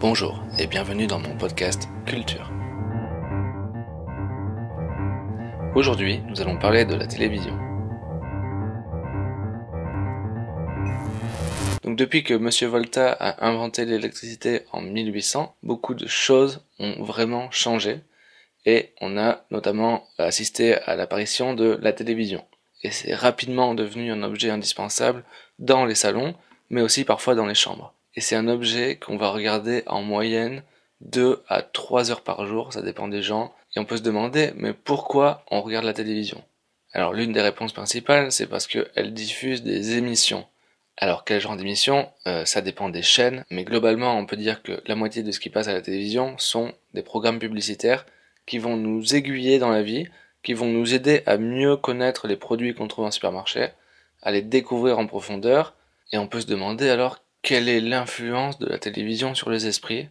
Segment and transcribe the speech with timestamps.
[0.00, 2.52] Bonjour et bienvenue dans mon podcast Culture.
[5.74, 7.58] Aujourd'hui, nous allons parler de la télévision.
[11.82, 12.70] Donc depuis que M.
[12.70, 17.98] Volta a inventé l'électricité en 1800, beaucoup de choses ont vraiment changé
[18.66, 22.44] et on a notamment assisté à l'apparition de la télévision.
[22.84, 25.24] Et c'est rapidement devenu un objet indispensable
[25.58, 26.36] dans les salons,
[26.70, 27.94] mais aussi parfois dans les chambres.
[28.14, 30.62] Et c'est un objet qu'on va regarder en moyenne
[31.00, 33.54] 2 à 3 heures par jour, ça dépend des gens.
[33.76, 36.42] Et on peut se demander, mais pourquoi on regarde la télévision?
[36.92, 40.46] Alors l'une des réponses principales, c'est parce qu'elle diffuse des émissions.
[40.96, 42.10] Alors quel genre d'émissions?
[42.26, 45.38] Euh, Ça dépend des chaînes, mais globalement on peut dire que la moitié de ce
[45.38, 48.06] qui passe à la télévision sont des programmes publicitaires
[48.46, 50.08] qui vont nous aiguiller dans la vie,
[50.42, 53.68] qui vont nous aider à mieux connaître les produits qu'on trouve en supermarché,
[54.22, 55.74] à les découvrir en profondeur,
[56.10, 60.08] et on peut se demander alors quelle est l'influence de la télévision sur les esprits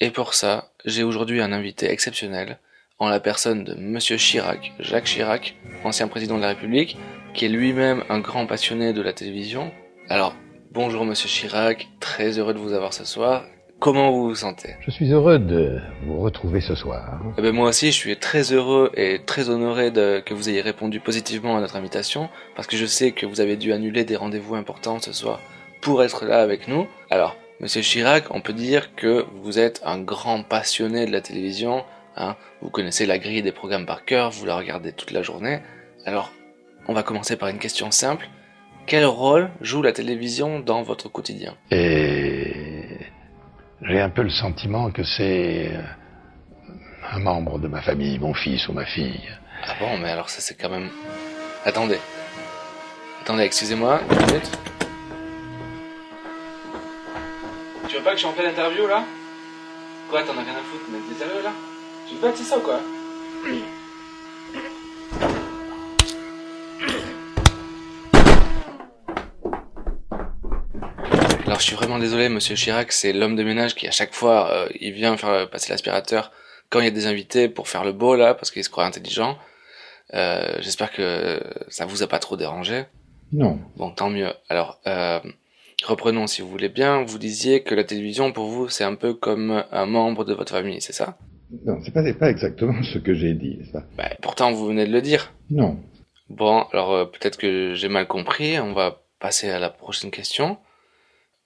[0.00, 2.58] Et pour ça, j'ai aujourd'hui un invité exceptionnel,
[2.98, 6.96] en la personne de Monsieur Chirac, Jacques Chirac, ancien président de la République,
[7.34, 9.72] qui est lui-même un grand passionné de la télévision.
[10.08, 10.34] Alors,
[10.70, 13.44] bonjour Monsieur Chirac, très heureux de vous avoir ce soir.
[13.78, 14.76] Comment vous vous sentez?
[14.80, 17.22] Je suis heureux de vous retrouver ce soir.
[17.38, 20.60] Eh ben moi aussi, je suis très heureux et très honoré de, que vous ayez
[20.60, 24.16] répondu positivement à notre invitation, parce que je sais que vous avez dû annuler des
[24.16, 25.40] rendez-vous importants ce soir
[25.80, 26.86] pour être là avec nous.
[27.10, 31.84] Alors, Monsieur Chirac, on peut dire que vous êtes un grand passionné de la télévision.
[32.16, 32.36] Hein.
[32.62, 35.60] Vous connaissez la grille des programmes par cœur, vous la regardez toute la journée.
[36.06, 36.32] Alors,
[36.88, 38.30] on va commencer par une question simple.
[38.86, 41.54] Quel rôle joue la télévision dans votre quotidien?
[41.70, 42.96] Et
[43.82, 45.82] j'ai un peu le sentiment que c'est euh,
[47.12, 49.20] un membre de ma famille, mon fils ou ma fille.
[49.64, 50.88] Ah bon, mais alors ça c'est quand même...
[51.66, 51.98] Attendez.
[53.20, 54.50] Attendez, excusez-moi, une minute.
[57.90, 59.04] Tu veux pas que je suis en pleine interview là?
[60.10, 61.50] Quoi, t'en as rien à foutre, mais t'es sérieux là?
[62.08, 62.78] Tu veux pas dire ça ou quoi?
[71.46, 74.52] Alors je suis vraiment désolé, monsieur Chirac, c'est l'homme de ménage qui à chaque fois,
[74.52, 76.30] euh, il vient faire passer l'aspirateur
[76.68, 78.84] quand il y a des invités pour faire le beau là, parce qu'il se croit
[78.84, 79.36] intelligent.
[80.14, 82.84] Euh, J'espère que ça vous a pas trop dérangé.
[83.32, 83.58] Non.
[83.74, 84.32] Bon, tant mieux.
[84.48, 85.18] Alors, euh,
[85.84, 87.02] reprenons si vous voulez bien.
[87.02, 90.52] Vous disiez que la télévision pour vous c'est un peu comme un membre de votre
[90.52, 91.16] famille, c'est ça?
[91.64, 94.92] Non, c'est pas, pas exactement ce que j'ai dit, pas bah, Pourtant vous venez de
[94.92, 95.32] le dire.
[95.50, 95.78] Non.
[96.28, 98.58] Bon, alors euh, peut-être que j'ai mal compris.
[98.58, 100.58] On va passer à la prochaine question.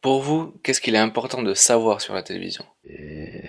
[0.00, 2.64] Pour vous, qu'est-ce qu'il est important de savoir sur la télévision?
[2.84, 3.42] Et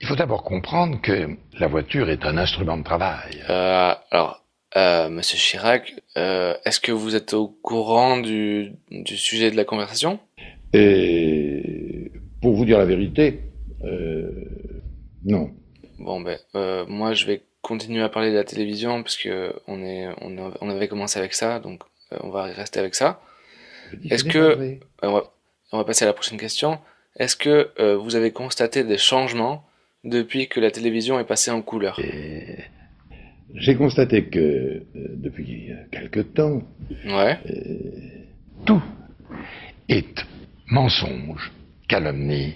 [0.00, 3.44] il faut d'abord comprendre que la voiture est un instrument de travail.
[3.48, 4.42] Euh, alors,
[4.76, 9.64] euh, Monsieur Chirac, euh, est-ce que vous êtes au courant du, du sujet de la
[9.64, 10.18] conversation?
[10.72, 13.40] Et pour vous dire la vérité,
[13.84, 14.30] euh,
[15.24, 15.50] non.
[15.98, 16.38] Bon ben,
[16.88, 20.54] moi je vais continuer à parler de la télévision parce que on est, on, a-
[20.60, 21.82] on avait commencé avec ça, donc
[22.20, 23.20] on va rester avec ça.
[24.10, 24.78] Est-ce que-.
[25.02, 25.32] On va,
[25.72, 26.78] on va passer à la prochaine question.
[27.18, 29.64] Est-ce que vous avez constaté des changements
[30.04, 31.98] depuis que la télévision est passée en couleur?
[32.00, 32.35] Et
[33.56, 36.62] j'ai constaté que euh, depuis quelque temps,
[37.06, 37.38] Ouais.
[38.64, 38.82] tout
[39.88, 40.24] est
[40.68, 41.52] mensonge,
[41.88, 42.54] calomnie,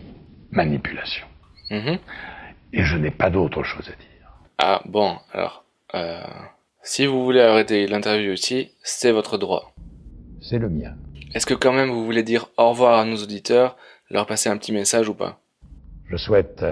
[0.51, 1.27] manipulation.
[1.71, 1.99] Mhm.
[2.73, 4.31] Et je n'ai pas d'autre chose à dire.
[4.59, 6.23] Ah bon, alors, euh,
[6.83, 9.73] si vous voulez arrêter l'interview ici, c'est votre droit.
[10.41, 10.95] C'est le mien.
[11.35, 13.77] Est-ce que quand même vous voulez dire au revoir à nos auditeurs,
[14.11, 15.41] leur passer un petit message ou pas?
[16.09, 16.65] Je souhaite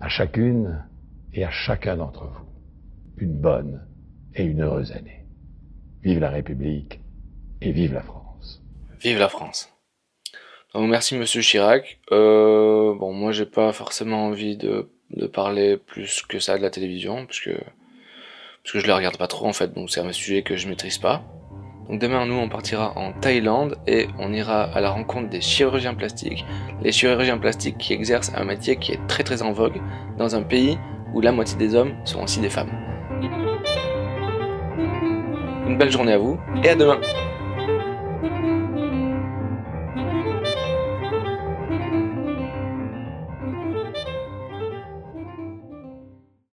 [0.00, 0.84] à chacune
[1.32, 2.44] et à chacun d'entre vous
[3.22, 3.86] une bonne
[4.34, 5.26] et une heureuse année.
[6.02, 7.00] Vive la République
[7.60, 8.62] et vive la France.
[9.00, 9.72] Vive la France.
[10.74, 11.98] Donc merci Monsieur Chirac.
[12.12, 14.88] Euh, bon, moi j'ai pas forcément envie de,
[15.32, 19.28] parler plus que ça de la télévision, parce que parce que je la regarde pas
[19.28, 21.22] trop en fait, donc c'est un sujet que je maîtrise pas.
[21.88, 25.94] Donc demain nous on partira en Thaïlande et on ira à la rencontre des chirurgiens
[25.94, 26.44] plastiques.
[26.82, 29.80] Les chirurgiens plastiques qui exercent un métier qui est très très en vogue
[30.18, 30.76] dans un pays
[31.14, 32.87] où la moitié des hommes sont aussi des femmes.
[35.68, 36.98] Une belle journée à vous et à demain